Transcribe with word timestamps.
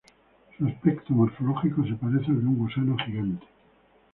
Su 0.57 0.65
aspecto 0.65 1.13
morfológico 1.13 1.85
se 1.85 1.93
parece 1.93 2.31
al 2.31 2.41
de 2.41 2.47
un 2.47 2.55
gusano 2.57 2.97
gigante. 3.05 3.45